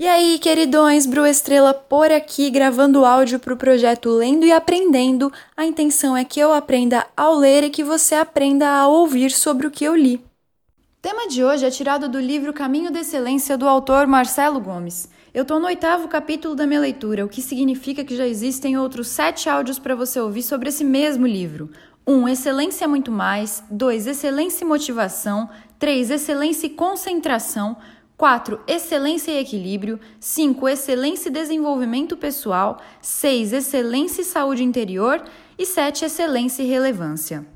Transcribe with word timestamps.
E 0.00 0.06
aí, 0.06 0.38
queridões, 0.38 1.06
Bru 1.06 1.26
Estrela 1.26 1.74
por 1.74 2.12
aqui, 2.12 2.50
gravando 2.50 3.04
áudio 3.04 3.40
para 3.40 3.52
o 3.52 3.56
projeto 3.56 4.10
Lendo 4.10 4.46
e 4.46 4.52
Aprendendo. 4.52 5.32
A 5.56 5.66
intenção 5.66 6.16
é 6.16 6.24
que 6.24 6.38
eu 6.38 6.52
aprenda 6.52 7.04
ao 7.16 7.34
ler 7.34 7.64
e 7.64 7.70
que 7.70 7.82
você 7.82 8.14
aprenda 8.14 8.68
a 8.68 8.86
ouvir 8.86 9.32
sobre 9.32 9.66
o 9.66 9.70
que 9.72 9.84
eu 9.84 9.96
li. 9.96 10.14
O 10.14 11.02
tema 11.02 11.26
de 11.26 11.42
hoje 11.42 11.66
é 11.66 11.70
tirado 11.70 12.08
do 12.08 12.20
livro 12.20 12.52
Caminho 12.52 12.92
da 12.92 13.00
Excelência 13.00 13.58
do 13.58 13.66
autor 13.68 14.06
Marcelo 14.06 14.60
Gomes. 14.60 15.08
Eu 15.34 15.42
estou 15.42 15.58
no 15.58 15.66
oitavo 15.66 16.06
capítulo 16.06 16.54
da 16.54 16.64
minha 16.64 16.78
leitura, 16.78 17.24
o 17.24 17.28
que 17.28 17.42
significa 17.42 18.04
que 18.04 18.16
já 18.16 18.26
existem 18.26 18.78
outros 18.78 19.08
sete 19.08 19.48
áudios 19.50 19.80
para 19.80 19.96
você 19.96 20.20
ouvir 20.20 20.44
sobre 20.44 20.68
esse 20.68 20.84
mesmo 20.84 21.26
livro. 21.26 21.72
1. 22.06 22.12
Um, 22.12 22.28
excelência 22.28 22.84
é 22.84 22.88
muito 22.88 23.10
mais. 23.10 23.64
2. 23.68 24.06
Excelência 24.06 24.64
e 24.64 24.68
motivação. 24.68 25.50
3. 25.76 26.12
Excelência 26.12 26.68
e 26.68 26.70
concentração. 26.70 27.76
4. 28.18 28.60
Excelência 28.66 29.30
e 29.30 29.38
equilíbrio. 29.38 30.00
5. 30.18 30.68
Excelência 30.68 31.28
e 31.28 31.32
desenvolvimento 31.32 32.16
pessoal. 32.16 32.82
6. 33.00 33.52
Excelência 33.52 34.22
e 34.22 34.24
saúde 34.24 34.64
interior. 34.64 35.22
E 35.56 35.64
7. 35.64 36.04
Excelência 36.04 36.64
e 36.64 36.66
relevância. 36.66 37.46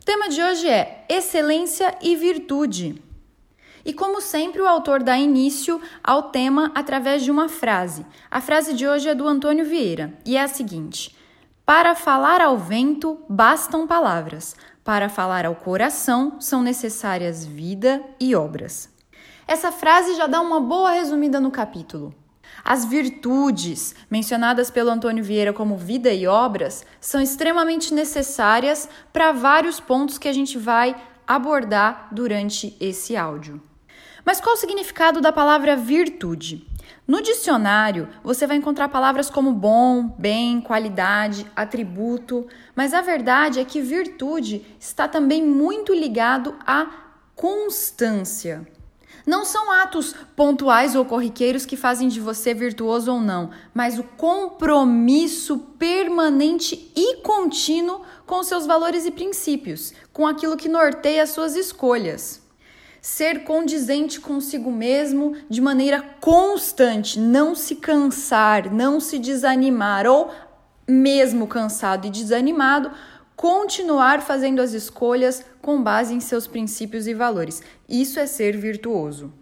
O 0.00 0.04
tema 0.04 0.28
de 0.28 0.40
hoje 0.40 0.68
é 0.68 1.04
Excelência 1.08 1.98
e 2.00 2.14
Virtude. 2.14 3.02
E 3.84 3.92
como 3.92 4.20
sempre, 4.20 4.62
o 4.62 4.68
autor 4.68 5.02
dá 5.02 5.18
início 5.18 5.80
ao 6.04 6.30
tema 6.30 6.70
através 6.72 7.24
de 7.24 7.30
uma 7.32 7.48
frase. 7.48 8.06
A 8.30 8.40
frase 8.40 8.74
de 8.74 8.86
hoje 8.86 9.08
é 9.08 9.14
do 9.14 9.26
Antônio 9.26 9.64
Vieira 9.64 10.14
e 10.24 10.36
é 10.36 10.42
a 10.42 10.48
seguinte: 10.48 11.16
Para 11.66 11.96
falar 11.96 12.40
ao 12.40 12.56
vento 12.56 13.18
bastam 13.28 13.88
palavras, 13.88 14.54
para 14.84 15.08
falar 15.08 15.44
ao 15.44 15.56
coração 15.56 16.40
são 16.40 16.62
necessárias 16.62 17.44
vida 17.44 18.00
e 18.20 18.36
obras. 18.36 18.99
Essa 19.50 19.72
frase 19.72 20.14
já 20.14 20.28
dá 20.28 20.40
uma 20.40 20.60
boa 20.60 20.92
resumida 20.92 21.40
no 21.40 21.50
capítulo. 21.50 22.14
As 22.62 22.84
virtudes, 22.84 23.96
mencionadas 24.08 24.70
pelo 24.70 24.90
Antônio 24.90 25.24
Vieira 25.24 25.52
como 25.52 25.76
vida 25.76 26.12
e 26.12 26.24
obras, 26.24 26.86
são 27.00 27.20
extremamente 27.20 27.92
necessárias 27.92 28.88
para 29.12 29.32
vários 29.32 29.80
pontos 29.80 30.18
que 30.18 30.28
a 30.28 30.32
gente 30.32 30.56
vai 30.56 30.94
abordar 31.26 32.10
durante 32.12 32.76
esse 32.78 33.16
áudio. 33.16 33.60
Mas 34.24 34.40
qual 34.40 34.54
o 34.54 34.56
significado 34.56 35.20
da 35.20 35.32
palavra 35.32 35.74
virtude? 35.74 36.64
No 37.04 37.20
dicionário, 37.20 38.08
você 38.22 38.46
vai 38.46 38.56
encontrar 38.56 38.88
palavras 38.88 39.28
como 39.28 39.52
bom, 39.52 40.14
bem, 40.16 40.60
qualidade, 40.60 41.44
atributo, 41.56 42.46
mas 42.76 42.94
a 42.94 43.00
verdade 43.00 43.58
é 43.58 43.64
que 43.64 43.80
virtude 43.80 44.64
está 44.78 45.08
também 45.08 45.44
muito 45.44 45.92
ligado 45.92 46.54
à 46.64 46.86
constância. 47.34 48.64
Não 49.26 49.44
são 49.44 49.70
atos 49.70 50.14
pontuais 50.34 50.94
ou 50.94 51.04
corriqueiros 51.04 51.66
que 51.66 51.76
fazem 51.76 52.08
de 52.08 52.20
você 52.20 52.54
virtuoso 52.54 53.12
ou 53.12 53.20
não, 53.20 53.50
mas 53.74 53.98
o 53.98 54.02
compromisso 54.02 55.58
permanente 55.78 56.90
e 56.96 57.16
contínuo 57.16 58.02
com 58.26 58.42
seus 58.42 58.66
valores 58.66 59.06
e 59.06 59.10
princípios, 59.10 59.92
com 60.12 60.26
aquilo 60.26 60.56
que 60.56 60.68
norteia 60.68 61.22
as 61.22 61.30
suas 61.30 61.56
escolhas. 61.56 62.40
Ser 63.02 63.44
condizente 63.44 64.20
consigo 64.20 64.70
mesmo 64.70 65.34
de 65.48 65.60
maneira 65.60 66.02
constante, 66.20 67.18
não 67.18 67.54
se 67.54 67.76
cansar, 67.76 68.70
não 68.70 69.00
se 69.00 69.18
desanimar, 69.18 70.06
ou 70.06 70.30
mesmo 70.86 71.46
cansado 71.46 72.06
e 72.06 72.10
desanimado, 72.10 72.90
continuar 73.40 74.20
fazendo 74.20 74.60
as 74.60 74.74
escolhas 74.74 75.42
com 75.62 75.82
base 75.82 76.12
em 76.12 76.20
seus 76.20 76.46
princípios 76.46 77.06
e 77.06 77.14
valores. 77.14 77.62
Isso 77.88 78.20
é 78.20 78.26
ser 78.26 78.54
virtuoso. 78.54 79.32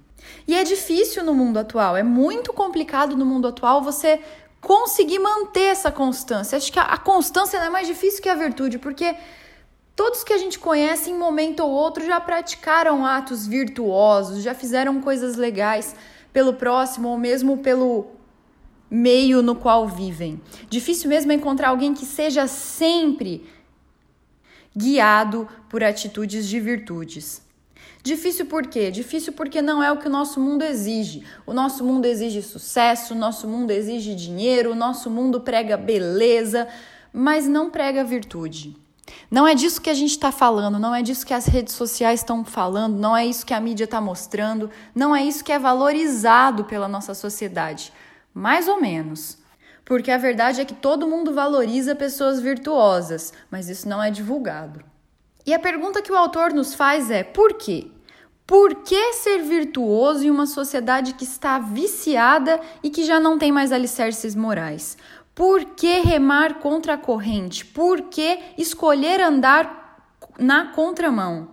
E 0.47 0.55
é 0.55 0.63
difícil 0.63 1.25
no 1.25 1.35
mundo 1.35 1.57
atual, 1.57 1.97
é 1.97 2.03
muito 2.05 2.53
complicado 2.53 3.17
no 3.17 3.27
mundo 3.27 3.49
atual 3.49 3.83
você 3.83 4.21
conseguir 4.61 5.19
manter 5.19 5.65
essa 5.65 5.91
constância. 5.91 6.57
Acho 6.57 6.73
que 6.73 6.79
a, 6.79 6.97
constância 6.97 7.57
é 7.57 7.69
mais 7.69 7.89
difícil 7.89 8.23
que 8.23 8.29
a 8.29 8.37
virtude, 8.37 8.79
porque 8.79 9.17
todos 9.97 10.23
que 10.23 10.33
a 10.33 10.39
gente 10.39 10.61
conhece, 10.61 11.11
em 11.11 11.19
momento 11.19 11.65
ou 11.65 11.71
outro, 11.73 12.07
já 12.07 12.21
praticaram 12.21 13.05
atos 13.05 13.49
virtuosos, 13.49 14.45
já 14.45 14.55
fizeram 14.55 15.01
coisas 15.01 15.35
legais 15.35 15.97
pelo 16.33 16.55
próximo 16.55 17.09
ou 17.09 17.19
mesmo 17.19 17.59
pelo 17.59 18.07
meio 18.89 19.43
no 19.43 19.57
qual 19.57 19.89
vivem. 19.89 20.41
Difícil 20.71 21.11
mesmo 21.11 21.33
é 21.33 21.35
encontrar 21.35 21.71
alguém 21.71 21.93
que 21.93 22.07
seja 22.07 22.47
sempre 22.47 23.58
guiado 24.77 25.49
por 25.69 25.83
atitudes 25.83 26.47
de 26.47 26.61
virtudes. 26.61 27.43
Difícil 28.03 28.47
por 28.47 28.67
quê? 28.67 28.91
Difícil 28.91 29.33
porque 29.33 29.61
não 29.61 29.83
é 29.83 29.91
o 29.91 29.97
que 29.97 30.07
o 30.07 30.11
nosso 30.11 30.41
mundo 30.41 30.63
exige. 30.63 31.25
O 31.45 31.53
nosso 31.53 31.85
mundo 31.85 32.07
exige 32.07 32.43
sucesso, 32.43 33.13
o 33.13 33.17
nosso 33.17 33.47
mundo 33.49 33.71
exige 33.71 34.15
dinheiro, 34.15 34.73
o 34.73 34.75
nosso 34.75 35.11
mundo 35.11 35.41
prega 35.41 35.77
beleza, 35.77 36.69
mas 37.13 37.47
não 37.47 37.71
prega 37.71 38.05
virtude. 38.05 38.77
Não 39.31 39.47
é 39.47 39.55
disso 39.55 39.81
que 39.81 39.91
a 39.91 39.95
gente 39.95 40.11
está 40.11 40.31
falando, 40.31 40.79
não 40.79 40.95
é 40.95 41.03
disso 41.03 41.27
que 41.27 41.35
as 41.35 41.47
redes 41.47 41.75
sociais 41.75 42.21
estão 42.21 42.45
falando, 42.45 42.99
não 42.99 43.17
é 43.17 43.27
isso 43.27 43.45
que 43.45 43.55
a 43.55 43.61
mídia 43.61 43.85
está 43.85 44.01
mostrando, 44.01 44.71
não 44.95 45.15
é 45.15 45.25
isso 45.25 45.43
que 45.43 45.53
é 45.53 45.59
valorizado 45.59 46.65
pela 46.65 46.89
nossa 46.89 47.15
sociedade. 47.15 47.93
Mais 48.33 48.69
ou 48.69 48.81
menos. 48.81 49.38
Porque 49.89 50.11
a 50.11 50.19
verdade 50.19 50.61
é 50.61 50.67
que 50.67 50.75
todo 50.75 51.09
mundo 51.09 51.33
valoriza 51.33 51.97
pessoas 51.97 52.39
virtuosas, 52.39 53.33
mas 53.51 53.71
isso 53.71 53.89
não 53.89 54.03
é 54.03 54.11
divulgado. 54.11 54.85
E 55.47 55.55
a 55.55 55.59
pergunta 55.59 56.03
que 56.03 56.13
o 56.13 56.17
autor 56.17 56.53
nos 56.53 56.75
faz 56.75 57.11
é: 57.11 57.25
por 57.25 57.55
quê? 57.55 57.87
Por 58.47 58.83
que 58.83 59.15
ser 59.15 59.39
virtuoso 59.39 60.27
em 60.27 60.31
uma 60.31 60.45
sociedade 60.45 61.15
que 61.15 61.25
está 61.25 61.59
viciada 61.59 62.61
e 62.83 62.91
que 62.91 63.03
já 63.03 63.19
não 63.19 63.39
tem 63.39 63.51
mais 63.51 63.73
alicerces 63.73 64.35
morais? 64.35 64.99
Por 65.35 65.65
que 65.65 66.01
remar 66.01 66.59
contra 66.59 66.93
a 66.93 66.99
corrente? 66.99 67.65
Por 67.65 68.03
que 68.11 68.41
escolher 68.59 69.23
andar 69.23 70.13
na 70.39 70.67
contramão? 70.67 71.49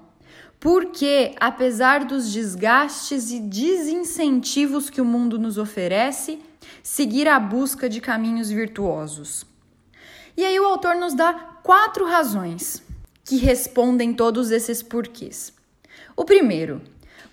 Porque, 0.59 1.33
apesar 1.39 2.03
dos 2.03 2.33
desgastes 2.33 3.31
e 3.31 3.39
desincentivos 3.39 4.89
que 4.89 4.99
o 4.99 5.05
mundo 5.05 5.39
nos 5.39 5.57
oferece, 5.57 6.41
seguir 6.83 7.27
a 7.27 7.39
busca 7.39 7.89
de 7.89 7.99
caminhos 8.01 8.49
virtuosos. 8.49 9.45
E 10.37 10.43
aí 10.43 10.59
o 10.59 10.65
autor 10.65 10.95
nos 10.95 11.13
dá 11.13 11.33
quatro 11.63 12.05
razões 12.05 12.83
que 13.23 13.37
respondem 13.37 14.13
todos 14.13 14.51
esses 14.51 14.83
porquês. 14.83 15.53
O 16.15 16.23
primeiro, 16.23 16.81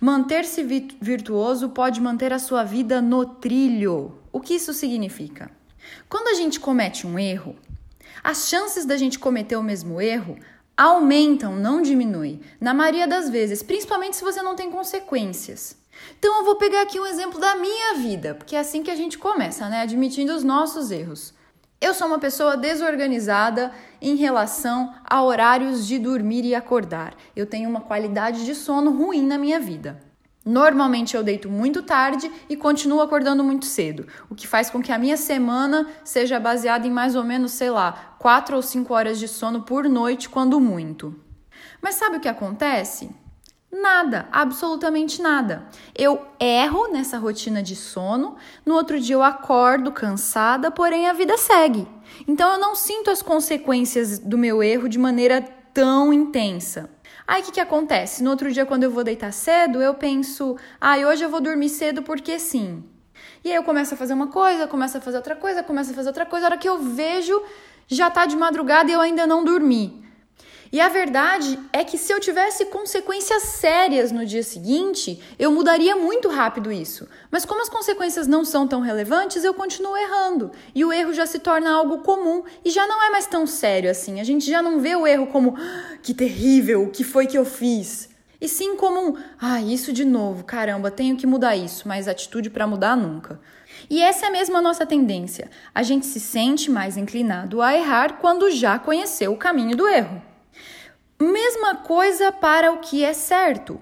manter-se 0.01 0.63
virtuoso 1.01 1.69
pode 1.71 2.01
manter 2.01 2.33
a 2.33 2.39
sua 2.39 2.65
vida 2.65 3.03
no 3.03 3.27
trilho. 3.27 4.15
O 4.33 4.41
que 4.41 4.55
isso 4.55 4.73
significa? 4.73 5.51
Quando 6.09 6.29
a 6.29 6.35
gente 6.35 6.61
comete 6.61 7.07
um 7.07 7.19
erro, 7.19 7.57
as 8.23 8.49
chances 8.49 8.85
da 8.85 8.97
gente 8.97 9.19
cometer 9.19 9.57
o 9.57 9.63
mesmo 9.63 10.01
erro 10.01 10.39
aumentam, 10.77 11.57
não 11.57 11.83
diminuem, 11.83 12.41
na 12.61 12.73
maioria 12.73 13.07
das 13.07 13.29
vezes, 13.29 13.63
principalmente 13.63 14.17
se 14.17 14.25
você 14.25 14.41
não 14.43 14.57
tem 14.57 14.71
consequências. 14.71 15.77
Então 16.19 16.39
eu 16.39 16.45
vou 16.45 16.57
pegar 16.57 16.83
aqui 16.83 16.99
um 17.01 17.07
exemplo 17.07 17.41
da 17.41 17.57
minha 17.57 17.95
vida, 17.95 18.35
porque 18.35 18.57
é 18.57 18.61
assim 18.61 18.83
que 18.83 18.91
a 18.91 18.97
gente 18.97 19.19
começa, 19.19 19.69
né? 19.69 19.83
Admitindo 19.83 20.35
os 20.35 20.45
nossos 20.45 20.91
erros. 20.91 21.35
Eu 21.81 21.93
sou 21.93 22.07
uma 22.07 22.19
pessoa 22.19 22.57
desorganizada 22.57 23.73
em 24.01 24.15
relação 24.15 24.95
a 25.05 25.23
horários 25.23 25.85
de 25.87 25.99
dormir 25.99 26.45
e 26.45 26.55
acordar. 26.55 27.15
Eu 27.35 27.45
tenho 27.45 27.69
uma 27.69 27.81
qualidade 27.81 28.45
de 28.45 28.55
sono 28.55 28.93
ruim 28.93 29.27
na 29.27 29.37
minha 29.37 29.59
vida. 29.59 30.01
Normalmente 30.45 31.17
eu 31.17 31.23
deito 31.23 31.49
muito 31.49 31.83
tarde 31.83 32.31
e 32.49 32.57
continuo 32.57 33.01
acordando 33.01 33.45
muito 33.45 33.65
cedo, 33.65 34.09
o 34.29 34.35
que 34.35 34.47
faz 34.47 34.69
com 34.71 34.83
que 34.83 34.91
a 34.91 34.99
minha 34.99 35.17
semana 35.17 35.87
seja 36.05 36.41
baseada 36.41 36.87
em 36.87 36.91
mais 36.91 37.15
ou 37.15 37.23
menos, 37.23 37.53
sei 37.53 37.71
lá, 37.71 38.17
4 38.19 38.57
ou 38.57 38.63
5 38.63 38.93
horas 38.93 39.19
de 39.21 39.29
sono 39.29 39.63
por 39.63 39.89
noite, 39.89 40.29
quando 40.29 40.61
muito. 40.61 41.15
Mas 41.81 41.95
sabe 41.95 42.17
o 42.17 42.21
que 42.21 42.29
acontece? 42.29 43.11
Nada, 43.73 44.29
absolutamente 44.31 45.23
nada. 45.23 45.67
Eu 45.97 46.21
erro 46.39 46.89
nessa 46.93 47.17
rotina 47.17 47.63
de 47.63 47.75
sono, 47.75 48.37
no 48.67 48.75
outro 48.75 49.01
dia 49.01 49.17
eu 49.17 49.23
acordo 49.23 49.91
cansada, 49.91 50.71
porém 50.71 51.09
a 51.09 51.15
vida 51.15 51.39
segue. 51.39 51.89
Então 52.29 52.53
eu 52.53 52.61
não 52.61 52.75
sinto 52.75 53.11
as 53.11 53.23
consequências 53.23 54.19
do 54.19 54.37
meu 54.37 54.63
erro 54.63 54.91
de 54.91 54.99
maneira 54.99 55.41
tão 55.73 56.13
intensa. 56.13 56.91
Aí 57.27 57.41
o 57.41 57.45
que, 57.47 57.53
que 57.53 57.61
acontece? 57.61 58.23
No 58.23 58.29
outro 58.29 58.53
dia, 58.53 58.67
quando 58.67 58.83
eu 58.83 58.91
vou 58.91 59.03
deitar 59.03 59.33
cedo, 59.33 59.81
eu 59.81 59.95
penso, 59.95 60.55
ah, 60.79 60.99
hoje 60.99 61.25
eu 61.25 61.31
vou 61.31 61.41
dormir 61.41 61.71
cedo 61.71 62.03
porque 62.03 62.39
sim. 62.39 62.85
E 63.43 63.49
aí 63.49 63.57
eu 63.57 63.63
começo 63.63 63.95
a 63.95 63.97
fazer 63.97 64.13
uma 64.13 64.27
coisa, 64.27 64.69
começo 64.69 64.99
a 64.99 65.01
fazer 65.01 65.17
outra 65.17 65.35
coisa, 65.35 65.63
começo 65.63 65.93
a 65.93 65.95
fazer 65.95 66.09
outra 66.09 66.27
coisa. 66.27 66.45
A 66.45 66.49
hora 66.51 66.59
que 66.59 66.69
eu 66.69 66.79
vejo, 66.79 67.43
já 67.89 68.11
tá 68.11 68.27
de 68.27 68.37
madrugada 68.37 68.91
e 68.91 68.95
eu 68.95 69.01
ainda 69.01 69.27
não 69.27 69.43
dormi. 69.43 70.02
E 70.73 70.81
a 70.81 70.89
verdade 70.89 71.59
é 71.71 71.85
que 71.85 71.99
se 71.99 72.11
eu 72.11 72.19
tivesse 72.19 72.65
consequências 72.65 73.43
sérias 73.43 74.11
no 74.11 74.25
dia 74.25 74.43
seguinte, 74.43 75.21
eu 75.39 75.53
mudaria 75.53 75.95
muito 75.95 76.31
rápido 76.31 76.73
isso. 76.73 77.07
Mas 77.31 77.45
como 77.45 77.61
as 77.61 77.69
consequências 77.69 78.27
não 78.27 78.43
são 78.43 78.67
tão 78.67 78.81
relevantes, 78.81 79.45
eu 79.45 79.53
continuo 79.53 79.95
errando. 79.99 80.51
E 80.75 80.83
o 80.83 80.91
erro 80.91 81.13
já 81.13 81.27
se 81.27 81.41
torna 81.41 81.71
algo 81.71 81.99
comum 81.99 82.43
e 82.65 82.71
já 82.71 82.87
não 82.87 83.05
é 83.05 83.11
mais 83.11 83.27
tão 83.27 83.47
sério 83.47 83.91
assim. 83.91 84.19
A 84.19 84.25
gente 84.25 84.51
já 84.51 84.63
não 84.63 84.81
vê 84.81 84.97
o 84.97 85.07
erro 85.07 85.27
como 85.27 85.55
ah, 85.59 85.99
que 86.03 86.15
terrível, 86.15 86.85
o 86.85 86.91
que 86.91 87.05
foi 87.05 87.27
que 87.27 87.37
eu 87.37 87.45
fiz? 87.45 88.11
e 88.41 88.49
sim 88.49 88.75
como 88.75 89.17
ah, 89.41 89.61
isso 89.61 89.93
de 89.93 90.05
novo, 90.05 90.43
caramba, 90.43 90.91
tenho 90.91 91.17
que 91.17 91.29
mudar 91.29 91.55
isso, 91.55 91.87
mas 91.87 92.09
atitude 92.09 92.51
para 92.51 92.67
mudar 92.67 92.97
nunca. 92.97 93.41
E 93.89 94.03
essa 94.03 94.27
é 94.27 94.31
mesmo 94.31 94.57
a 94.57 94.61
nossa 94.61 94.85
tendência. 94.85 95.49
A 95.73 95.85
gente 95.85 96.07
se 96.07 96.19
sente 96.19 96.69
mais 96.69 96.97
inclinado 96.97 97.63
a 97.63 97.73
errar 97.73 98.19
quando 98.21 98.51
já 98.51 98.81
conheceu 98.81 99.33
o 99.33 99.37
caminho 99.37 99.77
do 99.77 99.87
erro. 99.87 100.32
Mesma 101.23 101.77
coisa 101.77 102.33
para 102.33 102.73
o 102.73 102.79
que 102.79 103.05
é 103.05 103.13
certo. 103.13 103.81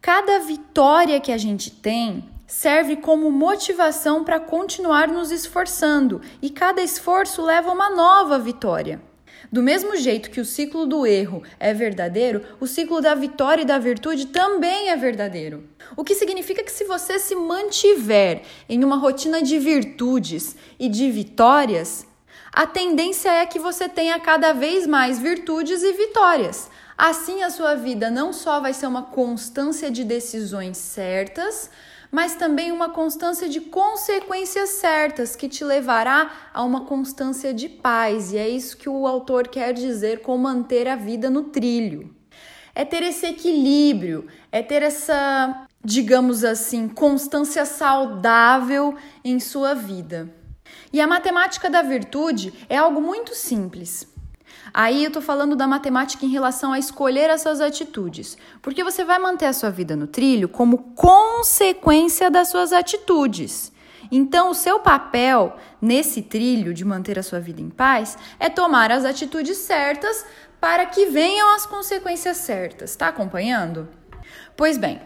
Cada 0.00 0.38
vitória 0.38 1.20
que 1.20 1.30
a 1.30 1.36
gente 1.36 1.70
tem 1.70 2.24
serve 2.46 2.96
como 2.96 3.30
motivação 3.30 4.24
para 4.24 4.40
continuar 4.40 5.06
nos 5.06 5.30
esforçando, 5.30 6.22
e 6.40 6.48
cada 6.48 6.80
esforço 6.80 7.42
leva 7.42 7.70
uma 7.70 7.90
nova 7.90 8.38
vitória. 8.38 9.02
Do 9.52 9.62
mesmo 9.62 9.98
jeito 9.98 10.30
que 10.30 10.40
o 10.40 10.46
ciclo 10.46 10.86
do 10.86 11.06
erro 11.06 11.42
é 11.60 11.74
verdadeiro, 11.74 12.40
o 12.58 12.66
ciclo 12.66 13.02
da 13.02 13.14
vitória 13.14 13.60
e 13.60 13.66
da 13.66 13.78
virtude 13.78 14.28
também 14.28 14.88
é 14.88 14.96
verdadeiro. 14.96 15.68
O 15.94 16.02
que 16.02 16.14
significa 16.14 16.62
que 16.62 16.72
se 16.72 16.84
você 16.84 17.18
se 17.18 17.34
mantiver 17.34 18.44
em 18.66 18.82
uma 18.82 18.96
rotina 18.96 19.42
de 19.42 19.58
virtudes 19.58 20.56
e 20.78 20.88
de 20.88 21.10
vitórias, 21.10 22.06
a 22.54 22.66
tendência 22.66 23.30
é 23.30 23.46
que 23.46 23.58
você 23.58 23.88
tenha 23.88 24.20
cada 24.20 24.52
vez 24.52 24.86
mais 24.86 25.18
virtudes 25.18 25.82
e 25.82 25.92
vitórias. 25.92 26.70
Assim, 26.98 27.42
a 27.42 27.48
sua 27.48 27.74
vida 27.74 28.10
não 28.10 28.30
só 28.30 28.60
vai 28.60 28.74
ser 28.74 28.86
uma 28.86 29.04
constância 29.04 29.90
de 29.90 30.04
decisões 30.04 30.76
certas, 30.76 31.70
mas 32.10 32.34
também 32.34 32.70
uma 32.70 32.90
constância 32.90 33.48
de 33.48 33.58
consequências 33.58 34.68
certas 34.68 35.34
que 35.34 35.48
te 35.48 35.64
levará 35.64 36.30
a 36.52 36.62
uma 36.62 36.84
constância 36.84 37.54
de 37.54 37.70
paz. 37.70 38.34
E 38.34 38.36
é 38.36 38.50
isso 38.50 38.76
que 38.76 38.88
o 38.88 39.06
autor 39.06 39.48
quer 39.48 39.72
dizer 39.72 40.20
com 40.20 40.36
manter 40.36 40.86
a 40.86 40.94
vida 40.94 41.30
no 41.30 41.44
trilho. 41.44 42.14
É 42.74 42.84
ter 42.84 43.02
esse 43.02 43.24
equilíbrio, 43.24 44.26
é 44.50 44.62
ter 44.62 44.82
essa, 44.82 45.66
digamos 45.82 46.44
assim, 46.44 46.86
constância 46.86 47.64
saudável 47.64 48.94
em 49.24 49.40
sua 49.40 49.72
vida. 49.74 50.41
E 50.92 51.00
a 51.00 51.06
matemática 51.06 51.70
da 51.70 51.82
virtude 51.82 52.52
é 52.68 52.76
algo 52.76 53.00
muito 53.00 53.34
simples. 53.34 54.06
Aí 54.74 55.04
eu 55.04 55.10
tô 55.10 55.20
falando 55.20 55.56
da 55.56 55.66
matemática 55.66 56.24
em 56.24 56.30
relação 56.30 56.72
a 56.72 56.78
escolher 56.78 57.30
as 57.30 57.42
suas 57.42 57.60
atitudes, 57.60 58.36
porque 58.60 58.84
você 58.84 59.04
vai 59.04 59.18
manter 59.18 59.46
a 59.46 59.52
sua 59.52 59.70
vida 59.70 59.96
no 59.96 60.06
trilho 60.06 60.48
como 60.48 60.94
consequência 60.94 62.30
das 62.30 62.48
suas 62.48 62.72
atitudes. 62.72 63.72
Então, 64.10 64.50
o 64.50 64.54
seu 64.54 64.78
papel 64.80 65.56
nesse 65.80 66.22
trilho 66.22 66.74
de 66.74 66.84
manter 66.84 67.18
a 67.18 67.22
sua 67.22 67.40
vida 67.40 67.60
em 67.60 67.70
paz 67.70 68.18
é 68.38 68.50
tomar 68.50 68.90
as 68.90 69.04
atitudes 69.04 69.56
certas 69.58 70.24
para 70.60 70.86
que 70.86 71.06
venham 71.06 71.54
as 71.54 71.66
consequências 71.66 72.36
certas. 72.36 72.90
Está 72.90 73.08
acompanhando? 73.08 73.88
Pois 74.56 74.76
bem, 74.76 75.00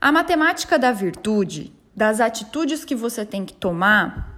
a 0.00 0.10
matemática 0.10 0.78
da 0.78 0.92
virtude, 0.92 1.72
das 1.94 2.20
atitudes 2.20 2.84
que 2.84 2.94
você 2.94 3.24
tem 3.24 3.44
que 3.44 3.54
tomar, 3.54 4.37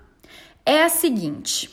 é 0.71 0.85
a 0.85 0.89
seguinte. 0.89 1.69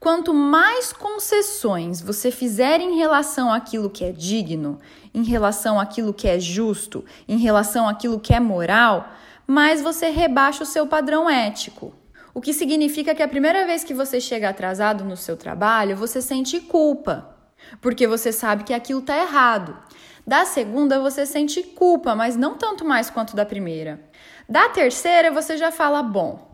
Quanto 0.00 0.34
mais 0.34 0.92
concessões 0.92 2.00
você 2.00 2.28
fizer 2.32 2.80
em 2.80 2.96
relação 2.96 3.52
àquilo 3.52 3.88
que 3.88 4.04
é 4.04 4.10
digno, 4.10 4.80
em 5.14 5.22
relação 5.22 5.78
àquilo 5.78 6.12
que 6.12 6.26
é 6.26 6.40
justo, 6.40 7.04
em 7.28 7.38
relação 7.38 7.88
àquilo 7.88 8.18
que 8.18 8.34
é 8.34 8.40
moral, 8.40 9.08
mais 9.46 9.80
você 9.80 10.10
rebaixa 10.10 10.64
o 10.64 10.66
seu 10.66 10.88
padrão 10.88 11.30
ético. 11.30 11.94
O 12.34 12.40
que 12.40 12.52
significa 12.52 13.14
que 13.14 13.22
a 13.22 13.28
primeira 13.28 13.64
vez 13.64 13.84
que 13.84 13.94
você 13.94 14.20
chega 14.20 14.48
atrasado 14.48 15.04
no 15.04 15.16
seu 15.16 15.36
trabalho, 15.36 15.96
você 15.96 16.20
sente 16.20 16.58
culpa, 16.58 17.36
porque 17.80 18.08
você 18.08 18.32
sabe 18.32 18.64
que 18.64 18.74
aquilo 18.74 18.98
está 18.98 19.16
errado. 19.16 19.78
Da 20.26 20.44
segunda, 20.44 20.98
você 20.98 21.24
sente 21.24 21.62
culpa, 21.62 22.16
mas 22.16 22.34
não 22.34 22.56
tanto 22.56 22.84
mais 22.84 23.08
quanto 23.08 23.36
da 23.36 23.46
primeira. 23.46 24.00
Da 24.48 24.68
terceira, 24.68 25.30
você 25.30 25.56
já 25.56 25.70
fala: 25.70 26.02
bom, 26.02 26.50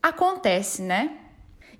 acontece, 0.00 0.82
né? 0.82 1.18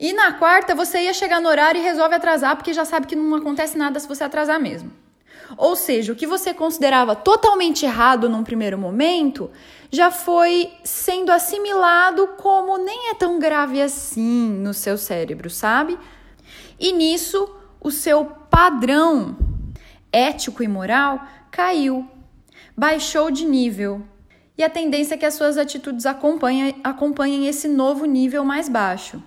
E 0.03 0.13
na 0.13 0.33
quarta 0.33 0.75
você 0.75 1.03
ia 1.03 1.15
chegar 1.15 1.41
no 1.41 1.49
horário 1.49 1.81
e 1.81 1.85
resolve 1.85 2.17
atrasar 2.17 2.57
porque 2.57 2.73
já 2.73 2.85
sabe 2.85 3.07
que 3.07 3.15
não 3.15 3.37
acontece 3.37 3.79
nada 3.79 4.01
se 4.01 4.09
você 4.09 4.25
atrasar 4.25 4.59
mesmo. 4.59 4.91
Ou 5.57 5.77
seja, 5.77 6.13
o 6.13 6.17
que 6.17 6.27
você 6.27 6.53
considerava 6.53 7.15
totalmente 7.15 7.87
errado 7.87 8.29
num 8.29 8.43
primeiro 8.43 8.77
momento 8.77 9.49
já 9.93 10.11
foi 10.11 10.73
sendo 10.83 11.31
assimilado 11.31 12.27
como 12.39 12.79
nem 12.79 13.11
é 13.11 13.15
tão 13.15 13.39
grave 13.39 13.81
assim 13.81 14.51
no 14.51 14.75
seu 14.75 14.99
cérebro, 14.99 15.49
sabe? 15.49 15.97
E 16.81 16.91
nisso 16.91 17.55
o 17.81 17.93
seu 17.93 18.25
padrão 18.25 19.37
ético 20.13 20.65
e 20.65 20.69
moral 20.69 21.25
caiu, 21.49 22.09
baixou 22.77 23.31
de 23.31 23.45
nível. 23.45 24.03
E 24.59 24.65
a 24.65 24.69
tendência 24.69 25.15
é 25.15 25.19
que 25.19 25.27
as 25.27 25.35
suas 25.35 25.57
atitudes 25.57 26.07
acompanhem, 26.07 26.81
acompanhem 26.83 27.47
esse 27.47 27.69
novo 27.69 28.05
nível 28.05 28.45
mais 28.45 28.69
baixo. 28.69 29.23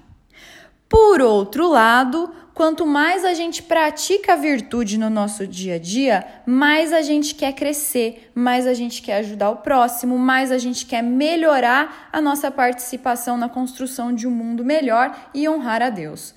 Por 0.87 1.19
outro 1.21 1.67
lado, 1.67 2.31
quanto 2.53 2.85
mais 2.85 3.25
a 3.25 3.33
gente 3.33 3.63
pratica 3.63 4.33
a 4.33 4.37
virtude 4.37 4.97
no 4.97 5.09
nosso 5.09 5.47
dia 5.47 5.75
a 5.75 5.79
dia, 5.79 6.25
mais 6.45 6.93
a 6.93 7.01
gente 7.01 7.33
quer 7.33 7.53
crescer, 7.53 8.31
mais 8.35 8.67
a 8.67 8.73
gente 8.73 9.01
quer 9.01 9.17
ajudar 9.17 9.49
o 9.49 9.57
próximo, 9.57 10.17
mais 10.17 10.51
a 10.51 10.57
gente 10.57 10.85
quer 10.85 11.01
melhorar 11.01 12.09
a 12.13 12.21
nossa 12.21 12.51
participação 12.51 13.37
na 13.37 13.49
construção 13.49 14.13
de 14.13 14.27
um 14.27 14.31
mundo 14.31 14.63
melhor 14.63 15.29
e 15.33 15.49
honrar 15.49 15.81
a 15.81 15.89
Deus. 15.89 16.35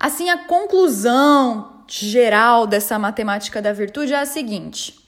Assim, 0.00 0.30
a 0.30 0.38
conclusão 0.38 1.84
geral 1.86 2.66
dessa 2.66 2.98
matemática 2.98 3.60
da 3.60 3.72
virtude 3.72 4.14
é 4.14 4.18
a 4.18 4.26
seguinte: 4.26 4.98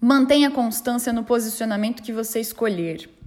mantenha 0.00 0.50
constância 0.50 1.12
no 1.12 1.24
posicionamento 1.24 2.02
que 2.02 2.12
você 2.12 2.40
escolher. 2.40 3.17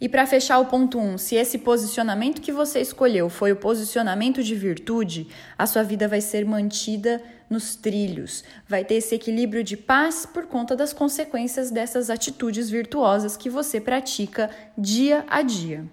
E 0.00 0.08
para 0.08 0.26
fechar 0.26 0.60
o 0.60 0.66
ponto 0.66 0.96
1, 0.98 1.02
um, 1.02 1.18
se 1.18 1.34
esse 1.34 1.58
posicionamento 1.58 2.40
que 2.40 2.52
você 2.52 2.80
escolheu 2.80 3.28
foi 3.28 3.50
o 3.50 3.56
posicionamento 3.56 4.44
de 4.44 4.54
virtude, 4.54 5.26
a 5.58 5.66
sua 5.66 5.82
vida 5.82 6.06
vai 6.06 6.20
ser 6.20 6.44
mantida 6.44 7.20
nos 7.50 7.74
trilhos, 7.74 8.44
vai 8.68 8.84
ter 8.84 8.96
esse 8.96 9.14
equilíbrio 9.14 9.64
de 9.64 9.76
paz 9.76 10.24
por 10.24 10.46
conta 10.46 10.76
das 10.76 10.92
consequências 10.92 11.70
dessas 11.70 12.10
atitudes 12.10 12.70
virtuosas 12.70 13.36
que 13.36 13.50
você 13.50 13.80
pratica 13.80 14.50
dia 14.76 15.24
a 15.28 15.42
dia. 15.42 15.84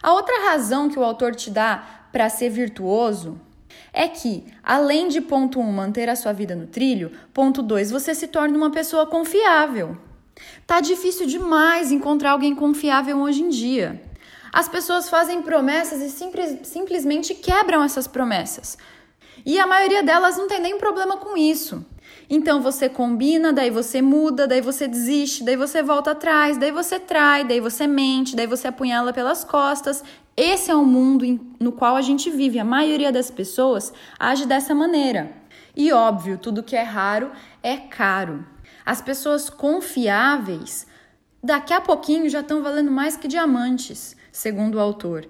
A 0.00 0.12
outra 0.12 0.50
razão 0.50 0.88
que 0.88 0.98
o 0.98 1.04
autor 1.04 1.34
te 1.34 1.50
dá 1.50 2.06
para 2.12 2.28
ser 2.28 2.50
virtuoso 2.50 3.40
é 3.92 4.06
que, 4.06 4.44
além 4.62 5.08
de 5.08 5.20
ponto 5.20 5.58
1, 5.58 5.62
um, 5.62 5.72
manter 5.72 6.08
a 6.08 6.14
sua 6.14 6.32
vida 6.32 6.54
no 6.54 6.66
trilho, 6.66 7.10
ponto 7.34 7.62
2, 7.62 7.90
você 7.90 8.14
se 8.14 8.28
torna 8.28 8.56
uma 8.56 8.70
pessoa 8.70 9.06
confiável. 9.06 9.96
Tá 10.66 10.80
difícil 10.80 11.26
demais 11.26 11.90
encontrar 11.90 12.32
alguém 12.32 12.54
confiável 12.54 13.18
hoje 13.18 13.42
em 13.42 13.48
dia. 13.48 14.02
As 14.52 14.68
pessoas 14.68 15.08
fazem 15.08 15.42
promessas 15.42 16.00
e 16.00 16.10
simples, 16.10 16.66
simplesmente 16.66 17.34
quebram 17.34 17.82
essas 17.82 18.06
promessas. 18.06 18.78
E 19.44 19.58
a 19.58 19.66
maioria 19.66 20.02
delas 20.02 20.36
não 20.36 20.48
tem 20.48 20.60
nem 20.60 20.78
problema 20.78 21.16
com 21.16 21.36
isso. 21.36 21.84
Então 22.30 22.60
você 22.60 22.88
combina, 22.88 23.52
daí 23.52 23.70
você 23.70 24.02
muda, 24.02 24.46
daí 24.46 24.60
você 24.60 24.86
desiste, 24.86 25.44
daí 25.44 25.56
você 25.56 25.82
volta 25.82 26.10
atrás, 26.10 26.58
daí 26.58 26.70
você 26.70 26.98
trai, 26.98 27.44
daí 27.44 27.60
você 27.60 27.86
mente, 27.86 28.36
daí 28.36 28.46
você 28.46 28.68
apunhala 28.68 29.12
pelas 29.12 29.44
costas. 29.44 30.04
Esse 30.36 30.70
é 30.70 30.74
o 30.74 30.84
mundo 30.84 31.24
no 31.58 31.72
qual 31.72 31.96
a 31.96 32.02
gente 32.02 32.30
vive. 32.30 32.58
A 32.58 32.64
maioria 32.64 33.10
das 33.10 33.30
pessoas 33.30 33.92
age 34.18 34.46
dessa 34.46 34.74
maneira. 34.74 35.32
E 35.74 35.92
óbvio, 35.92 36.38
tudo 36.38 36.62
que 36.62 36.76
é 36.76 36.82
raro 36.82 37.30
é 37.62 37.76
caro. 37.76 38.44
As 38.88 39.02
pessoas 39.02 39.50
confiáveis, 39.50 40.86
daqui 41.44 41.74
a 41.74 41.80
pouquinho 41.80 42.26
já 42.30 42.40
estão 42.40 42.62
valendo 42.62 42.90
mais 42.90 43.18
que 43.18 43.28
diamantes, 43.28 44.16
segundo 44.32 44.76
o 44.76 44.80
autor. 44.80 45.28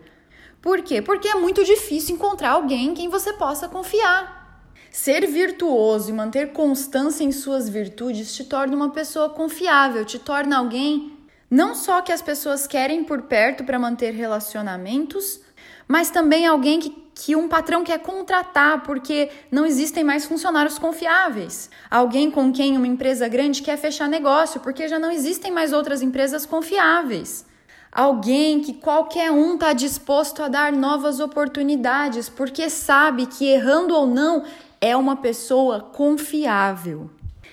Por 0.63 0.81
quê? 0.81 1.03
Porque 1.03 1.27
é 1.27 1.35
muito 1.35 1.65
difícil 1.65 2.15
encontrar 2.15 2.51
alguém 2.51 2.91
em 2.91 2.95
quem 2.95 3.09
você 3.09 3.33
possa 3.33 3.69
confiar. 3.69 4.63
Ser 4.93 5.27
virtuoso 5.27 6.09
e 6.09 6.13
manter 6.13 6.53
constância 6.53 7.25
em 7.25 7.33
suas 7.33 7.69
virtudes 7.69 8.33
te 8.33 8.45
torna 8.45 8.77
uma 8.77 8.91
pessoa 8.91 9.29
confiável, 9.29 10.05
te 10.05 10.21
torna 10.21 10.57
alguém 10.57 11.19
não 11.51 11.75
só 11.75 12.01
que 12.01 12.13
as 12.13 12.23
pessoas 12.23 12.65
querem 12.65 13.03
por 13.03 13.23
perto 13.23 13.65
para 13.65 13.77
manter 13.77 14.13
relacionamentos, 14.13 15.41
mas 15.89 16.11
também 16.11 16.47
alguém 16.47 16.79
que, 16.79 16.91
que 17.21 17.35
um 17.35 17.49
patrão 17.49 17.83
quer 17.83 17.99
contratar 17.99 18.85
porque 18.85 19.29
não 19.51 19.67
existem 19.67 20.05
mais 20.05 20.25
funcionários 20.25 20.79
confiáveis. 20.79 21.69
Alguém 21.91 22.31
com 22.31 22.53
quem 22.53 22.77
uma 22.77 22.87
empresa 22.87 23.27
grande 23.27 23.61
quer 23.61 23.77
fechar 23.77 24.09
negócio 24.09 24.61
porque 24.61 24.87
já 24.87 25.01
não 25.01 25.11
existem 25.11 25.51
mais 25.51 25.73
outras 25.73 26.01
empresas 26.01 26.47
confiáveis. 26.47 27.45
Alguém 27.91 28.61
que 28.61 28.73
qualquer 28.73 29.33
um 29.33 29.55
está 29.55 29.73
disposto 29.73 30.45
a 30.45 30.49
dar 30.49 30.73
novas 30.73 31.19
oportunidades 31.19 32.29
porque 32.29 32.71
sabe 32.71 33.27
que 33.27 33.49
errando 33.49 33.97
ou 33.97 34.07
não 34.07 34.45
é 34.81 34.97
uma 34.97 35.17
pessoa 35.17 35.81
confiável. 35.81 37.11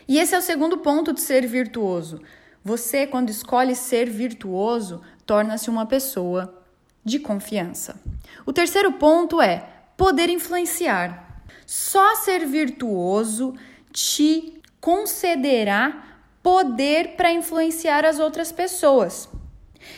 E 0.07 0.19
esse 0.19 0.35
é 0.35 0.37
o 0.37 0.43
segundo 0.43 0.77
ponto 0.77 1.11
de 1.11 1.21
ser 1.21 1.47
virtuoso. 1.47 2.21
Você, 2.63 3.07
quando 3.07 3.31
escolhe 3.31 3.75
ser 3.75 4.11
virtuoso, 4.11 5.01
torna-se 5.25 5.71
uma 5.71 5.87
pessoa 5.87 6.64
de 7.05 7.19
confiança. 7.19 8.01
O 8.45 8.51
terceiro 8.51 8.93
ponto 8.93 9.39
é 9.39 9.69
poder 9.95 10.29
influenciar. 10.29 11.43
Só 11.65 12.15
ser 12.15 12.45
virtuoso 12.45 13.53
te 13.93 14.59
concederá 14.81 16.19
poder 16.43 17.15
para 17.15 17.31
influenciar 17.31 18.05
as 18.05 18.19
outras 18.19 18.51
pessoas. 18.51 19.29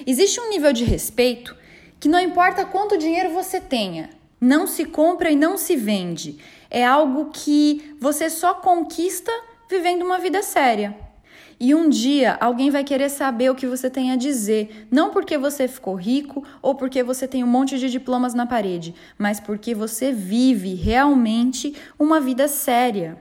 Existe 0.05 0.39
um 0.39 0.49
nível 0.49 0.71
de 0.73 0.83
respeito 0.83 1.55
que 1.99 2.07
não 2.07 2.19
importa 2.19 2.65
quanto 2.65 2.97
dinheiro 2.97 3.33
você 3.33 3.59
tenha, 3.59 4.09
não 4.39 4.67
se 4.67 4.85
compra 4.85 5.31
e 5.31 5.35
não 5.35 5.57
se 5.57 5.75
vende. 5.75 6.39
É 6.69 6.85
algo 6.85 7.31
que 7.31 7.95
você 7.99 8.29
só 8.29 8.53
conquista 8.53 9.31
vivendo 9.69 10.03
uma 10.03 10.19
vida 10.19 10.43
séria. 10.43 11.06
E 11.59 11.73
um 11.73 11.89
dia 11.89 12.37
alguém 12.39 12.69
vai 12.69 12.83
querer 12.83 13.09
saber 13.09 13.49
o 13.49 13.55
que 13.55 13.65
você 13.65 13.89
tem 13.89 14.11
a 14.11 14.15
dizer, 14.15 14.87
não 14.91 15.09
porque 15.09 15.37
você 15.37 15.67
ficou 15.67 15.95
rico 15.95 16.43
ou 16.61 16.75
porque 16.75 17.01
você 17.01 17.27
tem 17.27 17.43
um 17.43 17.47
monte 17.47 17.79
de 17.79 17.89
diplomas 17.89 18.35
na 18.35 18.45
parede, 18.45 18.93
mas 19.17 19.39
porque 19.39 19.73
você 19.73 20.11
vive 20.11 20.75
realmente 20.75 21.75
uma 21.97 22.19
vida 22.19 22.47
séria, 22.47 23.17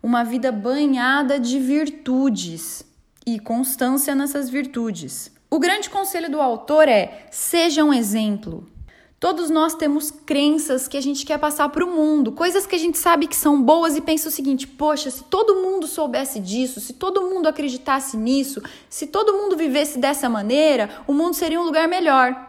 uma 0.00 0.22
vida 0.22 0.52
banhada 0.52 1.40
de 1.40 1.58
virtudes 1.58 2.84
e 3.26 3.40
constância 3.40 4.14
nessas 4.14 4.48
virtudes. 4.48 5.32
O 5.50 5.58
grande 5.58 5.90
conselho 5.90 6.30
do 6.30 6.40
autor 6.40 6.88
é: 6.88 7.26
seja 7.32 7.84
um 7.84 7.92
exemplo. 7.92 8.70
Todos 9.18 9.48
nós 9.48 9.74
temos 9.74 10.10
crenças 10.10 10.86
que 10.86 10.96
a 10.96 11.00
gente 11.00 11.24
quer 11.24 11.38
passar 11.38 11.70
para 11.70 11.82
o 11.82 11.90
mundo, 11.90 12.32
coisas 12.32 12.66
que 12.66 12.76
a 12.76 12.78
gente 12.78 12.98
sabe 12.98 13.26
que 13.26 13.34
são 13.34 13.62
boas 13.62 13.96
e 13.96 14.02
pensa 14.02 14.28
o 14.28 14.32
seguinte: 14.32 14.66
poxa, 14.66 15.10
se 15.10 15.24
todo 15.24 15.62
mundo 15.62 15.86
soubesse 15.86 16.38
disso, 16.38 16.80
se 16.80 16.92
todo 16.92 17.22
mundo 17.22 17.46
acreditasse 17.48 18.14
nisso, 18.14 18.62
se 18.90 19.06
todo 19.06 19.32
mundo 19.32 19.56
vivesse 19.56 19.98
dessa 19.98 20.28
maneira, 20.28 20.90
o 21.06 21.14
mundo 21.14 21.32
seria 21.32 21.58
um 21.58 21.64
lugar 21.64 21.88
melhor. 21.88 22.46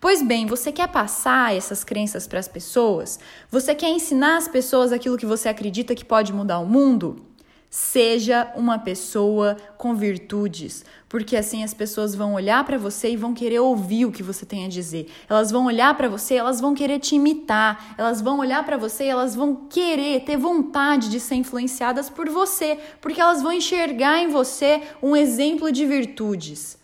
Pois 0.00 0.22
bem, 0.22 0.46
você 0.46 0.70
quer 0.70 0.86
passar 0.86 1.52
essas 1.52 1.82
crenças 1.82 2.28
para 2.28 2.38
as 2.38 2.46
pessoas? 2.46 3.18
Você 3.50 3.74
quer 3.74 3.88
ensinar 3.88 4.36
as 4.36 4.46
pessoas 4.46 4.92
aquilo 4.92 5.16
que 5.16 5.26
você 5.26 5.48
acredita 5.48 5.96
que 5.96 6.04
pode 6.04 6.32
mudar 6.32 6.60
o 6.60 6.66
mundo? 6.66 7.33
Seja 7.76 8.52
uma 8.54 8.78
pessoa 8.78 9.56
com 9.76 9.96
virtudes, 9.96 10.84
porque 11.08 11.36
assim 11.36 11.64
as 11.64 11.74
pessoas 11.74 12.14
vão 12.14 12.34
olhar 12.34 12.62
para 12.62 12.78
você 12.78 13.10
e 13.10 13.16
vão 13.16 13.34
querer 13.34 13.58
ouvir 13.58 14.06
o 14.06 14.12
que 14.12 14.22
você 14.22 14.46
tem 14.46 14.64
a 14.64 14.68
dizer. 14.68 15.10
Elas 15.28 15.50
vão 15.50 15.66
olhar 15.66 15.92
para 15.96 16.08
você, 16.08 16.36
elas 16.36 16.60
vão 16.60 16.72
querer 16.72 17.00
te 17.00 17.16
imitar. 17.16 17.96
Elas 17.98 18.20
vão 18.20 18.38
olhar 18.38 18.64
para 18.64 18.76
você, 18.76 19.06
elas 19.06 19.34
vão 19.34 19.66
querer 19.68 20.20
ter 20.20 20.36
vontade 20.36 21.10
de 21.10 21.18
ser 21.18 21.34
influenciadas 21.34 22.08
por 22.08 22.28
você, 22.28 22.78
porque 23.00 23.20
elas 23.20 23.42
vão 23.42 23.52
enxergar 23.52 24.20
em 24.20 24.28
você 24.28 24.80
um 25.02 25.16
exemplo 25.16 25.72
de 25.72 25.84
virtudes. 25.84 26.78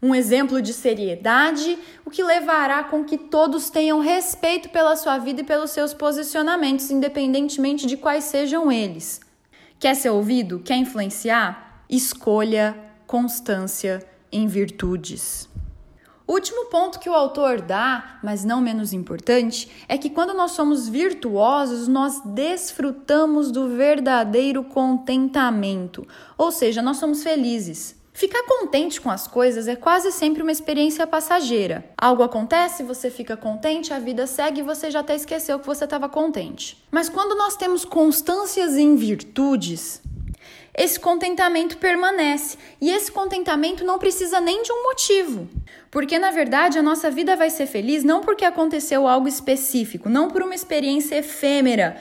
Um 0.00 0.14
exemplo 0.14 0.62
de 0.62 0.72
seriedade, 0.72 1.76
o 2.06 2.10
que 2.10 2.22
levará 2.22 2.84
com 2.84 3.02
que 3.02 3.18
todos 3.18 3.70
tenham 3.70 3.98
respeito 3.98 4.68
pela 4.68 4.94
sua 4.94 5.18
vida 5.18 5.40
e 5.40 5.44
pelos 5.44 5.72
seus 5.72 5.92
posicionamentos, 5.92 6.92
independentemente 6.92 7.88
de 7.88 7.96
quais 7.96 8.22
sejam 8.22 8.70
eles. 8.70 9.26
Quer 9.78 9.94
ser 9.94 10.10
ouvido? 10.10 10.58
Quer 10.58 10.76
influenciar? 10.76 11.84
Escolha 11.88 12.76
constância 13.06 14.04
em 14.30 14.46
virtudes. 14.46 15.48
Último 16.26 16.66
ponto 16.66 16.98
que 16.98 17.08
o 17.08 17.14
autor 17.14 17.62
dá, 17.62 18.18
mas 18.22 18.44
não 18.44 18.60
menos 18.60 18.92
importante, 18.92 19.70
é 19.88 19.96
que 19.96 20.10
quando 20.10 20.34
nós 20.34 20.50
somos 20.50 20.88
virtuosos, 20.88 21.88
nós 21.88 22.20
desfrutamos 22.22 23.50
do 23.50 23.68
verdadeiro 23.76 24.62
contentamento, 24.64 26.06
ou 26.36 26.52
seja, 26.52 26.82
nós 26.82 26.98
somos 26.98 27.22
felizes. 27.22 27.97
Ficar 28.18 28.42
contente 28.42 29.00
com 29.00 29.10
as 29.10 29.28
coisas 29.28 29.68
é 29.68 29.76
quase 29.76 30.10
sempre 30.10 30.42
uma 30.42 30.50
experiência 30.50 31.06
passageira. 31.06 31.88
Algo 31.96 32.24
acontece, 32.24 32.82
você 32.82 33.12
fica 33.12 33.36
contente, 33.36 33.94
a 33.94 34.00
vida 34.00 34.26
segue 34.26 34.58
e 34.58 34.64
você 34.64 34.90
já 34.90 34.98
até 34.98 35.14
esqueceu 35.14 35.60
que 35.60 35.66
você 35.68 35.84
estava 35.84 36.08
contente. 36.08 36.84
Mas 36.90 37.08
quando 37.08 37.38
nós 37.38 37.54
temos 37.54 37.84
constâncias 37.84 38.76
em 38.76 38.96
virtudes, 38.96 40.02
esse 40.78 40.98
contentamento 40.98 41.78
permanece. 41.78 42.58
E 42.80 42.90
esse 42.90 43.10
contentamento 43.12 43.84
não 43.84 44.00
precisa 44.00 44.40
nem 44.40 44.64
de 44.64 44.72
um 44.72 44.82
motivo. 44.82 45.48
Porque, 45.88 46.18
na 46.18 46.32
verdade, 46.32 46.76
a 46.76 46.82
nossa 46.82 47.10
vida 47.10 47.36
vai 47.36 47.50
ser 47.50 47.66
feliz 47.66 48.02
não 48.02 48.20
porque 48.20 48.44
aconteceu 48.44 49.06
algo 49.06 49.28
específico, 49.28 50.08
não 50.08 50.28
por 50.28 50.42
uma 50.42 50.56
experiência 50.56 51.16
efêmera, 51.16 51.96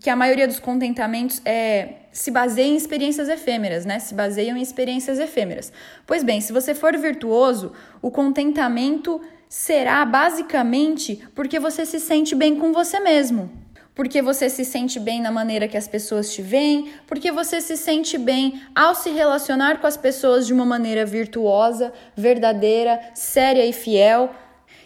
que 0.00 0.08
a 0.08 0.16
maioria 0.16 0.48
dos 0.48 0.58
contentamentos 0.58 1.42
é, 1.44 2.07
se 2.18 2.32
baseia 2.32 2.66
em 2.66 2.76
experiências 2.76 3.28
efêmeras, 3.28 3.84
né? 3.84 4.00
Se 4.00 4.12
baseiam 4.12 4.56
em 4.56 4.60
experiências 4.60 5.20
efêmeras. 5.20 5.72
Pois 6.04 6.24
bem, 6.24 6.40
se 6.40 6.52
você 6.52 6.74
for 6.74 6.96
virtuoso, 6.96 7.72
o 8.02 8.10
contentamento 8.10 9.20
será 9.48 10.04
basicamente 10.04 11.22
porque 11.32 11.60
você 11.60 11.86
se 11.86 12.00
sente 12.00 12.34
bem 12.34 12.56
com 12.56 12.72
você 12.72 12.98
mesmo 12.98 13.50
porque 13.94 14.22
você 14.22 14.48
se 14.48 14.64
sente 14.64 15.00
bem 15.00 15.20
na 15.20 15.32
maneira 15.32 15.66
que 15.66 15.76
as 15.76 15.88
pessoas 15.88 16.32
te 16.32 16.40
veem, 16.40 16.88
porque 17.04 17.32
você 17.32 17.60
se 17.60 17.76
sente 17.76 18.16
bem 18.16 18.62
ao 18.72 18.94
se 18.94 19.10
relacionar 19.10 19.80
com 19.80 19.88
as 19.88 19.96
pessoas 19.96 20.46
de 20.46 20.52
uma 20.52 20.64
maneira 20.64 21.04
virtuosa, 21.04 21.92
verdadeira, 22.16 23.00
séria 23.12 23.66
e 23.66 23.72
fiel. 23.72 24.30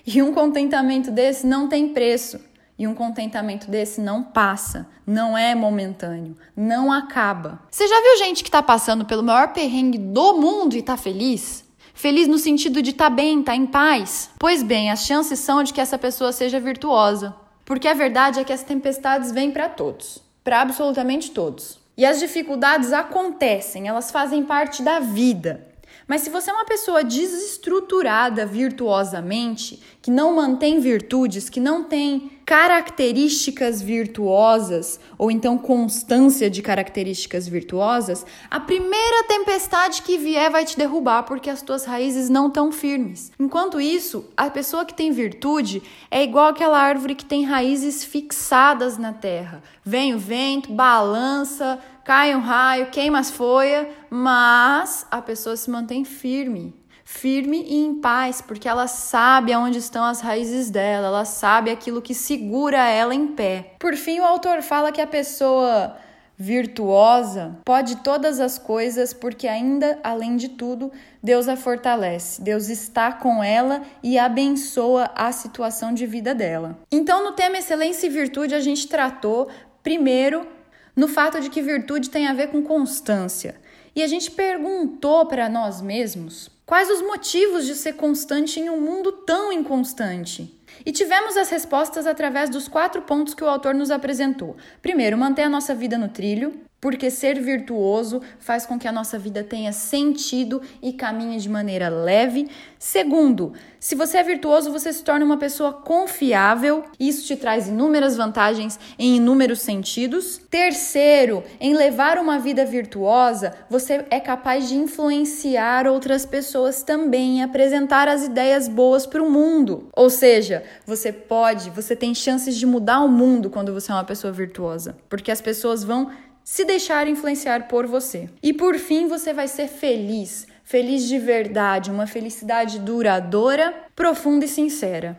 E 0.06 0.22
um 0.22 0.32
contentamento 0.32 1.10
desse 1.10 1.46
não 1.46 1.68
tem 1.68 1.90
preço. 1.90 2.40
E 2.78 2.86
um 2.86 2.94
contentamento 2.94 3.70
desse 3.70 4.00
não 4.00 4.22
passa, 4.22 4.88
não 5.06 5.36
é 5.36 5.54
momentâneo, 5.54 6.36
não 6.56 6.90
acaba. 6.90 7.60
Você 7.70 7.86
já 7.86 8.00
viu 8.00 8.18
gente 8.18 8.42
que 8.42 8.48
está 8.48 8.62
passando 8.62 9.04
pelo 9.04 9.22
maior 9.22 9.52
perrengue 9.52 9.98
do 9.98 10.34
mundo 10.34 10.74
e 10.74 10.78
está 10.78 10.96
feliz? 10.96 11.64
Feliz 11.94 12.26
no 12.26 12.38
sentido 12.38 12.82
de 12.82 12.90
estar 12.90 13.10
tá 13.10 13.14
bem, 13.14 13.40
estar 13.40 13.52
tá 13.52 13.56
em 13.56 13.66
paz? 13.66 14.30
Pois 14.38 14.62
bem, 14.62 14.90
as 14.90 15.04
chances 15.04 15.38
são 15.38 15.62
de 15.62 15.72
que 15.72 15.80
essa 15.80 15.98
pessoa 15.98 16.32
seja 16.32 16.58
virtuosa. 16.58 17.34
Porque 17.64 17.86
a 17.86 17.94
verdade 17.94 18.40
é 18.40 18.44
que 18.44 18.52
as 18.52 18.62
tempestades 18.62 19.30
vêm 19.30 19.50
para 19.50 19.68
todos, 19.68 20.18
para 20.42 20.60
absolutamente 20.60 21.30
todos. 21.30 21.78
E 21.96 22.04
as 22.04 22.18
dificuldades 22.18 22.92
acontecem, 22.92 23.86
elas 23.86 24.10
fazem 24.10 24.42
parte 24.42 24.82
da 24.82 24.98
vida. 24.98 25.68
Mas 26.12 26.20
se 26.20 26.28
você 26.28 26.50
é 26.50 26.52
uma 26.52 26.66
pessoa 26.66 27.02
desestruturada 27.02 28.44
virtuosamente, 28.44 29.82
que 30.02 30.10
não 30.10 30.36
mantém 30.36 30.78
virtudes, 30.78 31.48
que 31.48 31.58
não 31.58 31.84
tem 31.84 32.30
características 32.44 33.80
virtuosas, 33.80 35.00
ou 35.16 35.30
então 35.30 35.56
constância 35.56 36.50
de 36.50 36.60
características 36.60 37.48
virtuosas, 37.48 38.26
a 38.50 38.60
primeira 38.60 39.24
tempestade 39.26 40.02
que 40.02 40.18
vier 40.18 40.50
vai 40.50 40.66
te 40.66 40.76
derrubar 40.76 41.22
porque 41.22 41.48
as 41.48 41.62
tuas 41.62 41.86
raízes 41.86 42.28
não 42.28 42.48
estão 42.48 42.70
firmes. 42.70 43.32
Enquanto 43.40 43.80
isso, 43.80 44.26
a 44.36 44.50
pessoa 44.50 44.84
que 44.84 44.92
tem 44.92 45.12
virtude 45.12 45.82
é 46.10 46.22
igual 46.22 46.48
aquela 46.48 46.78
árvore 46.78 47.14
que 47.14 47.24
tem 47.24 47.46
raízes 47.46 48.04
fixadas 48.04 48.98
na 48.98 49.14
terra. 49.14 49.62
Vem 49.82 50.14
o 50.14 50.18
vento, 50.18 50.70
balança, 50.72 51.78
cai 52.04 52.34
um 52.34 52.40
raio, 52.40 52.90
queima 52.90 53.18
as 53.18 53.30
folhas, 53.30 53.86
mas 54.10 55.06
a 55.10 55.20
pessoa 55.22 55.56
se 55.56 55.70
mantém 55.70 56.04
firme 56.04 56.74
firme 57.04 57.62
e 57.68 57.84
em 57.84 57.96
paz, 57.96 58.40
porque 58.40 58.66
ela 58.66 58.86
sabe 58.86 59.52
aonde 59.52 59.78
estão 59.78 60.04
as 60.04 60.20
raízes 60.20 60.70
dela, 60.70 61.08
ela 61.08 61.24
sabe 61.24 61.70
aquilo 61.70 62.00
que 62.00 62.14
segura 62.14 62.88
ela 62.88 63.14
em 63.14 63.28
pé. 63.28 63.74
Por 63.78 63.94
fim, 63.96 64.20
o 64.20 64.24
autor 64.24 64.62
fala 64.62 64.90
que 64.90 65.00
a 65.00 65.06
pessoa 65.06 65.96
virtuosa 66.38 67.58
pode 67.64 67.96
todas 67.96 68.40
as 68.40 68.58
coisas, 68.58 69.12
porque 69.12 69.46
ainda, 69.46 69.98
além 70.02 70.36
de 70.36 70.48
tudo, 70.48 70.90
Deus 71.22 71.46
a 71.48 71.56
fortalece. 71.56 72.40
Deus 72.40 72.68
está 72.68 73.12
com 73.12 73.44
ela 73.44 73.82
e 74.02 74.18
abençoa 74.18 75.10
a 75.14 75.30
situação 75.30 75.92
de 75.92 76.06
vida 76.06 76.34
dela. 76.34 76.78
Então, 76.90 77.22
no 77.22 77.32
tema 77.32 77.58
excelência 77.58 78.06
e 78.06 78.10
virtude, 78.10 78.54
a 78.54 78.60
gente 78.60 78.88
tratou 78.88 79.48
primeiro 79.82 80.46
no 80.94 81.08
fato 81.08 81.40
de 81.40 81.50
que 81.50 81.62
virtude 81.62 82.10
tem 82.10 82.26
a 82.26 82.34
ver 82.34 82.48
com 82.48 82.62
constância. 82.62 83.56
E 83.94 84.02
a 84.02 84.06
gente 84.06 84.30
perguntou 84.30 85.26
para 85.26 85.48
nós 85.48 85.80
mesmos 85.80 86.50
Quais 86.72 86.88
os 86.88 87.02
motivos 87.02 87.66
de 87.66 87.74
ser 87.74 87.94
constante 87.94 88.58
em 88.58 88.70
um 88.70 88.80
mundo 88.80 89.12
tão 89.12 89.52
inconstante? 89.52 90.58
E 90.86 90.90
tivemos 90.90 91.36
as 91.36 91.50
respostas 91.50 92.06
através 92.06 92.48
dos 92.48 92.66
quatro 92.66 93.02
pontos 93.02 93.34
que 93.34 93.44
o 93.44 93.46
autor 93.46 93.74
nos 93.74 93.90
apresentou. 93.90 94.56
Primeiro, 94.80 95.18
manter 95.18 95.42
a 95.42 95.50
nossa 95.50 95.74
vida 95.74 95.98
no 95.98 96.08
trilho 96.08 96.62
porque 96.82 97.12
ser 97.12 97.40
virtuoso 97.40 98.20
faz 98.40 98.66
com 98.66 98.76
que 98.76 98.88
a 98.88 98.92
nossa 98.92 99.16
vida 99.16 99.44
tenha 99.44 99.72
sentido 99.72 100.60
e 100.82 100.92
caminhe 100.92 101.38
de 101.38 101.48
maneira 101.48 101.88
leve. 101.88 102.50
Segundo, 102.76 103.52
se 103.78 103.94
você 103.94 104.18
é 104.18 104.22
virtuoso, 104.24 104.72
você 104.72 104.92
se 104.92 105.04
torna 105.04 105.24
uma 105.24 105.36
pessoa 105.36 105.72
confiável, 105.72 106.82
isso 106.98 107.24
te 107.24 107.36
traz 107.36 107.68
inúmeras 107.68 108.16
vantagens 108.16 108.80
em 108.98 109.18
inúmeros 109.18 109.60
sentidos. 109.60 110.40
Terceiro, 110.50 111.44
em 111.60 111.72
levar 111.72 112.18
uma 112.18 112.40
vida 112.40 112.64
virtuosa, 112.64 113.54
você 113.70 114.04
é 114.10 114.18
capaz 114.18 114.68
de 114.68 114.74
influenciar 114.74 115.86
outras 115.86 116.26
pessoas 116.26 116.82
também, 116.82 117.44
apresentar 117.44 118.08
as 118.08 118.24
ideias 118.24 118.66
boas 118.66 119.06
para 119.06 119.22
o 119.22 119.30
mundo. 119.30 119.88
Ou 119.94 120.10
seja, 120.10 120.64
você 120.84 121.12
pode, 121.12 121.70
você 121.70 121.94
tem 121.94 122.12
chances 122.12 122.56
de 122.56 122.66
mudar 122.66 123.02
o 123.02 123.08
mundo 123.08 123.50
quando 123.50 123.72
você 123.72 123.92
é 123.92 123.94
uma 123.94 124.02
pessoa 124.02 124.32
virtuosa, 124.32 124.96
porque 125.08 125.30
as 125.30 125.40
pessoas 125.40 125.84
vão 125.84 126.10
se 126.44 126.64
deixar 126.64 127.08
influenciar 127.08 127.68
por 127.68 127.86
você. 127.86 128.28
E 128.42 128.52
por 128.52 128.76
fim, 128.78 129.06
você 129.06 129.32
vai 129.32 129.48
ser 129.48 129.68
feliz, 129.68 130.46
feliz 130.64 131.08
de 131.08 131.18
verdade, 131.18 131.90
uma 131.90 132.06
felicidade 132.06 132.78
duradoura, 132.78 133.74
profunda 133.94 134.44
e 134.44 134.48
sincera. 134.48 135.16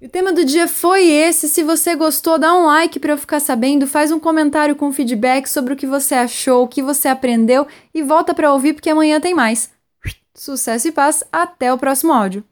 O 0.00 0.08
tema 0.08 0.32
do 0.34 0.44
dia 0.44 0.68
foi 0.68 1.06
esse. 1.06 1.48
Se 1.48 1.62
você 1.62 1.94
gostou, 1.94 2.38
dá 2.38 2.54
um 2.54 2.66
like 2.66 3.00
para 3.00 3.12
eu 3.12 3.18
ficar 3.18 3.40
sabendo, 3.40 3.86
faz 3.86 4.12
um 4.12 4.20
comentário 4.20 4.76
com 4.76 4.92
feedback 4.92 5.46
sobre 5.46 5.72
o 5.72 5.76
que 5.76 5.86
você 5.86 6.14
achou, 6.14 6.64
o 6.64 6.68
que 6.68 6.82
você 6.82 7.08
aprendeu 7.08 7.66
e 7.94 8.02
volta 8.02 8.34
para 8.34 8.52
ouvir 8.52 8.74
porque 8.74 8.90
amanhã 8.90 9.18
tem 9.18 9.34
mais. 9.34 9.70
Sucesso 10.34 10.88
e 10.88 10.92
paz, 10.92 11.24
até 11.32 11.72
o 11.72 11.78
próximo 11.78 12.12
áudio. 12.12 12.44